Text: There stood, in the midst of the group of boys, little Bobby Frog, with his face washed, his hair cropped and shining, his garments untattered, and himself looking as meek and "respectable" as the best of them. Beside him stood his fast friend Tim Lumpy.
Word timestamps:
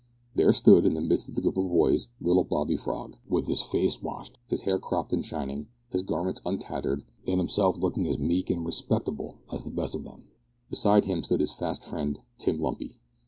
There 0.33 0.51
stood, 0.51 0.83
in 0.87 0.95
the 0.95 1.01
midst 1.01 1.29
of 1.29 1.35
the 1.35 1.41
group 1.41 1.57
of 1.57 1.67
boys, 1.69 2.07
little 2.19 2.43
Bobby 2.43 2.75
Frog, 2.75 3.17
with 3.29 3.45
his 3.45 3.61
face 3.61 4.01
washed, 4.01 4.39
his 4.47 4.61
hair 4.61 4.79
cropped 4.79 5.13
and 5.13 5.23
shining, 5.23 5.67
his 5.91 6.01
garments 6.01 6.41
untattered, 6.43 7.03
and 7.27 7.39
himself 7.39 7.77
looking 7.77 8.07
as 8.07 8.17
meek 8.17 8.49
and 8.49 8.65
"respectable" 8.65 9.37
as 9.53 9.63
the 9.63 9.69
best 9.69 9.93
of 9.93 10.03
them. 10.03 10.23
Beside 10.71 11.05
him 11.05 11.21
stood 11.21 11.39
his 11.39 11.53
fast 11.53 11.83
friend 11.83 12.17
Tim 12.39 12.59
Lumpy. 12.59 12.99